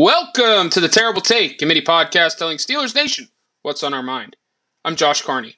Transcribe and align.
Welcome 0.00 0.70
to 0.70 0.80
the 0.80 0.86
Terrible 0.86 1.20
Take 1.20 1.58
Committee 1.58 1.82
podcast 1.82 2.36
telling 2.36 2.58
Steelers 2.58 2.94
Nation 2.94 3.30
what's 3.62 3.82
on 3.82 3.92
our 3.92 4.02
mind. 4.02 4.36
I'm 4.84 4.94
Josh 4.94 5.22
Carney. 5.22 5.56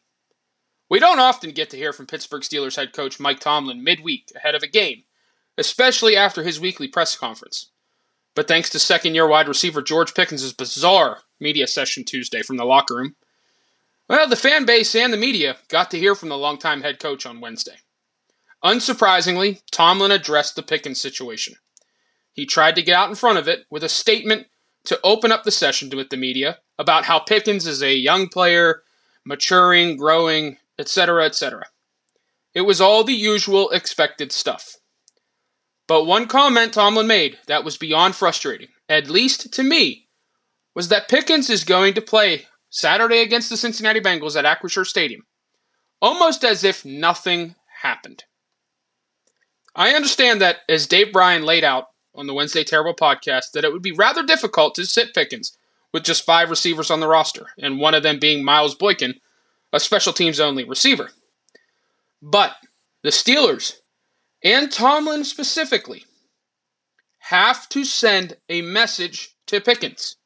We 0.89 0.99
don't 0.99 1.19
often 1.19 1.51
get 1.51 1.69
to 1.69 1.77
hear 1.77 1.93
from 1.93 2.07
Pittsburgh 2.07 2.41
Steelers 2.41 2.77
head 2.77 2.95
coach 2.95 3.21
Mike 3.21 3.41
Tomlin 3.41 3.85
midweek 3.85 4.33
ahead 4.35 4.55
of 4.55 4.63
a 4.63 4.67
game, 4.67 5.03
especially 5.59 6.17
after 6.17 6.43
his 6.43 6.59
weekly 6.59 6.89
press 6.89 7.19
conference. 7.19 7.69
But 8.35 8.49
thanks 8.49 8.71
to 8.71 8.79
second 8.79 9.15
year 9.15 9.29
wide 9.29 9.47
receiver 9.47 9.83
George 9.83 10.15
Pickens' 10.15 10.55
bizarre 10.55 11.19
media 11.39 11.67
session 11.67 12.07
Tuesday 12.07 12.41
from 12.41 12.57
the 12.57 12.65
locker 12.65 12.95
room, 12.95 13.17
well, 14.09 14.27
the 14.27 14.37
fan 14.37 14.65
base 14.65 14.95
and 14.95 15.13
the 15.13 15.19
media 15.19 15.59
got 15.69 15.91
to 15.91 15.99
hear 15.99 16.15
from 16.15 16.31
the 16.31 16.39
longtime 16.39 16.81
head 16.81 16.99
coach 16.99 17.27
on 17.27 17.43
Wednesday. 17.43 17.77
Unsurprisingly, 18.65 19.61
Tomlin 19.71 20.11
addressed 20.11 20.57
the 20.57 20.63
Pickens 20.63 20.99
situation. 20.99 21.57
He 22.41 22.47
tried 22.47 22.77
to 22.77 22.83
get 22.83 22.97
out 22.97 23.11
in 23.11 23.17
front 23.17 23.37
of 23.37 23.49
it 23.49 23.67
with 23.69 23.85
a 23.85 23.89
statement 23.91 24.47
to 24.85 24.99
open 25.05 25.31
up 25.31 25.45
the 25.45 25.51
session 25.51 25.91
with 25.95 26.09
the 26.09 26.17
media 26.17 26.57
about 26.79 27.05
how 27.05 27.19
Pickens 27.19 27.67
is 27.67 27.83
a 27.83 27.95
young 27.95 28.29
player, 28.29 28.83
maturing, 29.27 29.99
growing, 29.99 30.57
etc., 30.79 31.27
etc. 31.27 31.67
It 32.55 32.63
was 32.63 32.81
all 32.81 33.05
the 33.05 33.13
usual 33.13 33.69
expected 33.73 34.33
stuff. 34.33 34.77
But 35.87 36.07
one 36.07 36.29
comment 36.29 36.73
Tomlin 36.73 37.07
made 37.07 37.37
that 37.47 37.63
was 37.63 37.77
beyond 37.77 38.17
frustrating, 38.17 38.69
at 38.89 39.11
least 39.11 39.53
to 39.53 39.63
me, 39.63 40.09
was 40.75 40.89
that 40.89 41.11
Pickens 41.11 41.51
is 41.51 41.65
going 41.65 41.93
to 41.93 42.01
play 42.01 42.47
Saturday 42.71 43.21
against 43.21 43.51
the 43.51 43.59
Cincinnati 43.59 44.01
Bengals 44.01 44.35
at 44.35 44.47
Acrisure 44.47 44.87
Stadium, 44.87 45.27
almost 46.01 46.43
as 46.43 46.65
if 46.65 46.87
nothing 46.87 47.55
happened. 47.83 48.25
I 49.77 49.91
understand 49.91 50.41
that, 50.41 50.61
as 50.71 50.87
Dave 50.87 51.13
Bryan 51.13 51.43
laid 51.43 51.65
out 51.65 51.89
on 52.21 52.27
the 52.27 52.35
Wednesday 52.35 52.63
Terrible 52.63 52.95
podcast, 52.95 53.53
that 53.53 53.65
it 53.65 53.73
would 53.73 53.83
be 53.83 53.93
rather 53.93 54.23
difficult 54.23 54.75
to 54.77 54.87
sit 54.87 55.15
Pickens 55.15 55.57
with 55.93 56.05
just 56.05 56.25
five 56.25 56.51
receivers 56.51 56.91
on 56.91 57.01
the 57.01 57.09
roster, 57.09 57.49
and 57.59 57.81
one 57.81 57.95
of 57.95 58.03
them 58.03 58.19
being 58.21 58.45
Miles 58.45 58.75
Boykin, 58.75 59.15
a 59.73 59.81
special 59.81 60.13
teams 60.13 60.39
only 60.39 60.65
receiver. 60.65 61.11
But 62.23 62.57
the 63.03 63.11
Steelers, 63.11 63.81
and 64.45 64.71
Tomlin 64.71 65.25
specifically, 65.25 66.05
have 67.19 67.69
to 67.71 67.85
send 67.85 68.37
a 68.49 68.63
message 68.63 69.35
to 69.47 69.61
Pickens. 69.61 70.17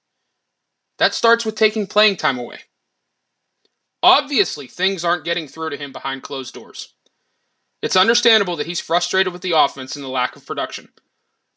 That 0.99 1.15
starts 1.15 1.45
with 1.45 1.55
taking 1.55 1.87
playing 1.87 2.17
time 2.17 2.39
away. 2.39 2.59
Obviously, 4.03 4.67
things 4.67 5.05
aren't 5.05 5.25
getting 5.25 5.49
through 5.49 5.71
to 5.71 5.77
him 5.77 5.93
behind 5.93 6.23
closed 6.23 6.55
doors. 6.55 6.95
It's 7.83 7.97
understandable 7.97 8.57
that 8.57 8.67
he's 8.67 8.81
frustrated 8.81 9.33
with 9.33 9.43
the 9.43 9.53
offense 9.57 9.97
and 9.97 10.05
the 10.05 10.09
lack 10.09 10.37
of 10.37 10.47
production. 10.47 10.89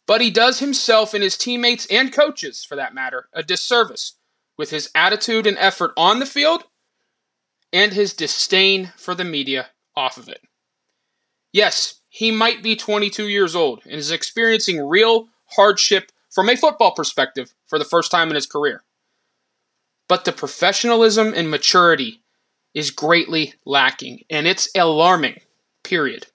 But 0.08 0.22
he 0.22 0.32
does 0.32 0.60
himself 0.60 1.14
and 1.14 1.22
his 1.22 1.38
teammates 1.38 1.86
and 1.88 2.14
coaches, 2.14 2.64
for 2.64 2.76
that 2.76 2.96
matter, 2.96 3.28
a 3.34 3.44
disservice 3.44 4.14
with 4.58 4.72
his 4.72 4.90
attitude 4.96 5.46
and 5.46 5.58
effort 5.58 5.92
on 5.98 6.20
the 6.20 6.26
field 6.26 6.64
and 7.74 7.94
his 7.94 8.14
disdain 8.14 8.94
for 8.96 9.14
the 9.14 9.26
media 9.26 9.68
off 9.96 10.18
of 10.18 10.30
it. 10.30 10.42
Yes, 11.52 12.02
he 12.08 12.32
might 12.32 12.64
be 12.64 12.76
22 12.76 13.28
years 13.28 13.56
old 13.56 13.82
and 13.84 13.96
is 13.96 14.10
experiencing 14.10 14.80
real 14.80 15.28
hardship 15.56 16.12
from 16.32 16.50
a 16.50 16.56
football 16.56 16.94
perspective 16.94 17.54
for 17.68 17.78
the 17.78 17.86
first 17.86 18.10
time 18.10 18.30
in 18.30 18.36
his 18.36 18.48
career. 18.48 18.84
But 20.08 20.24
the 20.24 20.32
professionalism 20.32 21.34
and 21.36 21.52
maturity 21.52 22.22
is 22.74 22.92
greatly 22.92 23.56
lacking, 23.66 24.24
and 24.30 24.48
it's 24.48 24.70
alarming, 24.76 25.42
period. 25.84 26.28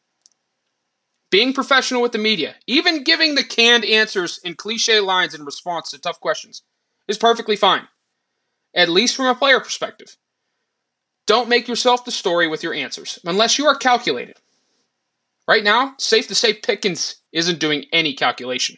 Being 1.33 1.55
professional 1.55 2.03
with 2.03 2.13
the 2.13 2.19
media, 2.19 2.57
even 2.67 3.05
giving 3.05 3.35
the 3.35 3.43
canned 3.43 3.87
answers 3.87 4.39
and 4.45 4.59
cliche 4.59 5.01
lines 5.01 5.35
in 5.35 5.47
response 5.47 5.91
to 5.91 5.99
tough 5.99 6.21
questions, 6.21 6.61
is 7.09 7.17
perfectly 7.17 7.57
fine, 7.57 7.89
at 8.75 8.91
least 8.91 9.17
from 9.17 9.25
a 9.25 9.35
player 9.35 9.59
perspective. 9.59 10.19
Don't 11.27 11.49
make 11.49 11.69
yourself 11.69 12.05
the 12.05 12.11
story 12.11 12.49
with 12.49 12.63
your 12.63 12.75
answers, 12.75 13.19
unless 13.25 13.59
you 13.59 13.65
are 13.65 13.75
calculated. 13.75 14.37
Right 15.49 15.65
now, 15.65 15.95
safe 15.99 16.29
to 16.29 16.35
say 16.35 16.53
Pickens 16.53 17.23
isn't 17.33 17.59
doing 17.59 17.87
any 17.95 18.13
calculation. 18.13 18.77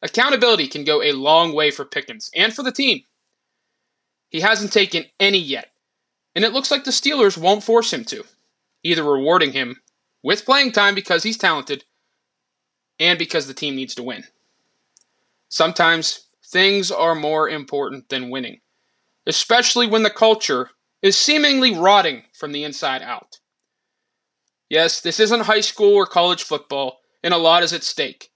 Accountability 0.00 0.66
can 0.66 0.84
go 0.84 1.02
a 1.02 1.12
long 1.12 1.54
way 1.54 1.70
for 1.70 1.84
Pickens 1.84 2.30
and 2.34 2.54
for 2.54 2.62
the 2.62 2.72
team. 2.72 3.02
He 4.30 4.40
hasn't 4.40 4.72
taken 4.72 5.04
any 5.20 5.40
yet, 5.40 5.72
and 6.34 6.42
it 6.42 6.54
looks 6.54 6.70
like 6.70 6.84
the 6.84 6.90
Steelers 6.90 7.36
won't 7.36 7.62
force 7.62 7.92
him 7.92 8.06
to, 8.06 8.24
either 8.82 9.04
rewarding 9.04 9.52
him 9.52 9.82
with 10.24 10.46
playing 10.46 10.72
time 10.72 10.94
because 10.94 11.22
he's 11.22 11.36
talented 11.36 11.84
and 12.98 13.18
because 13.18 13.46
the 13.46 13.54
team 13.54 13.76
needs 13.76 13.94
to 13.94 14.02
win. 14.02 14.24
Sometimes 15.50 16.26
things 16.46 16.90
are 16.90 17.14
more 17.14 17.48
important 17.48 18.08
than 18.08 18.30
winning, 18.30 18.60
especially 19.26 19.86
when 19.86 20.02
the 20.02 20.10
culture 20.10 20.70
is 21.02 21.16
seemingly 21.16 21.78
rotting 21.78 22.22
from 22.32 22.52
the 22.52 22.64
inside 22.64 23.02
out. 23.02 23.38
Yes, 24.70 25.02
this 25.02 25.20
isn't 25.20 25.42
high 25.42 25.60
school 25.60 25.94
or 25.94 26.06
college 26.06 26.42
football, 26.42 27.00
and 27.22 27.34
a 27.34 27.38
lot 27.38 27.62
is 27.62 27.74
at 27.74 27.84
stake. 27.84 28.30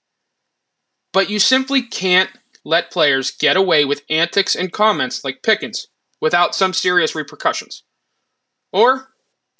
But 1.12 1.30
you 1.30 1.38
simply 1.38 1.80
can't 1.80 2.30
let 2.66 2.90
players 2.90 3.30
get 3.30 3.56
away 3.56 3.86
with 3.86 4.02
antics 4.10 4.54
and 4.54 4.70
comments 4.70 5.24
like 5.24 5.42
Pickens 5.42 5.88
without 6.20 6.54
some 6.54 6.74
serious 6.74 7.14
repercussions. 7.14 7.84
Or 8.72 9.08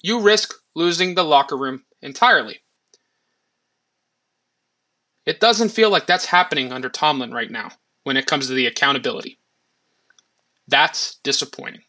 you 0.01 0.21
risk 0.21 0.53
losing 0.75 1.15
the 1.15 1.23
locker 1.23 1.57
room 1.57 1.85
entirely. 2.01 2.59
It 5.25 5.39
doesn't 5.39 5.69
feel 5.69 5.89
like 5.89 6.07
that's 6.07 6.25
happening 6.25 6.71
under 6.71 6.89
Tomlin 6.89 7.31
right 7.31 7.51
now 7.51 7.71
when 8.03 8.17
it 8.17 8.25
comes 8.25 8.47
to 8.47 8.53
the 8.53 8.65
accountability. 8.65 9.37
That's 10.67 11.17
disappointing. 11.23 11.83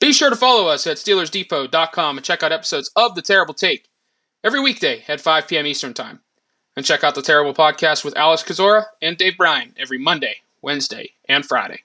Be 0.00 0.12
sure 0.12 0.30
to 0.30 0.36
follow 0.36 0.68
us 0.68 0.86
at 0.86 0.96
SteelersDepot.com 0.96 2.18
and 2.18 2.24
check 2.24 2.42
out 2.42 2.50
episodes 2.50 2.90
of 2.96 3.14
The 3.14 3.22
Terrible 3.22 3.54
Take 3.54 3.88
every 4.42 4.60
weekday 4.60 5.04
at 5.06 5.20
5 5.20 5.46
p.m. 5.46 5.66
Eastern 5.66 5.94
Time. 5.94 6.20
And 6.74 6.84
check 6.84 7.04
out 7.04 7.14
The 7.14 7.22
Terrible 7.22 7.54
Podcast 7.54 8.04
with 8.04 8.16
Alex 8.16 8.42
Kozora 8.42 8.86
and 9.00 9.16
Dave 9.16 9.36
Bryan 9.36 9.74
every 9.76 9.98
Monday, 9.98 10.38
Wednesday, 10.62 11.10
and 11.28 11.46
Friday. 11.46 11.82